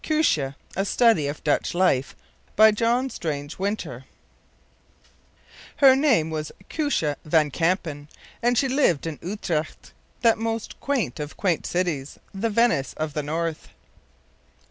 KOOSJE: 0.03 0.55
A 0.75 0.83
STUDY 0.83 1.27
OF 1.27 1.43
DUTCH 1.43 1.75
LIFE, 1.75 2.15
by 2.55 2.71
John 2.71 3.11
Strange 3.11 3.59
Winter 3.59 4.05
Her 5.75 5.95
name 5.95 6.31
was 6.31 6.51
Koosje 6.71 7.13
van 7.23 7.51
Kampen, 7.51 8.07
and 8.41 8.57
she 8.57 8.67
lived 8.67 9.05
in 9.05 9.19
Utrecht, 9.21 9.93
that 10.21 10.39
most 10.39 10.79
quaint 10.79 11.19
of 11.19 11.37
quaint 11.37 11.67
cities, 11.67 12.17
the 12.33 12.49
Venice 12.49 12.93
of 12.93 13.13
the 13.13 13.21
North. 13.21 13.67